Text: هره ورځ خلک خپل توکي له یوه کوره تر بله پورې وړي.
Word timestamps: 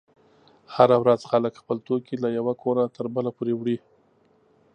هره 0.75 0.95
ورځ 1.03 1.21
خلک 1.31 1.53
خپل 1.61 1.77
توکي 1.87 2.15
له 2.23 2.29
یوه 2.37 2.53
کوره 2.61 2.83
تر 2.95 3.05
بله 3.15 3.29
پورې 3.37 3.53
وړي. 3.55 3.77